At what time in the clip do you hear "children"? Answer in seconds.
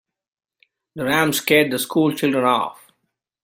2.15-2.43